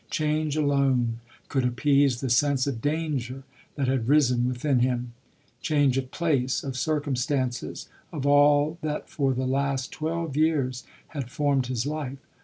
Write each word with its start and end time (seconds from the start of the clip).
Change 0.09 0.57
alone 0.57 1.19
could 1.47 1.63
ap 1.63 1.75
pease 1.75 2.21
the 2.21 2.29
sense 2.31 2.65
of 2.65 2.81
danger 2.81 3.43
that 3.75 3.87
had 3.87 4.07
risen 4.07 4.47
within 4.47 4.79
him. 4.79 5.13
Change 5.61 5.95
of 5.95 6.09
place, 6.09 6.63
of 6.63 6.75
circumstances,— 6.75 7.87
of 8.11 8.25
all 8.25 8.79
that 8.81 9.11
for 9.11 9.35
the 9.35 9.45
last 9.45 9.91
twelve 9.91 10.35
years 10.35 10.85
had 11.09 11.29
formed 11.29 11.67
his 11.67 11.85
life. 11.85 12.17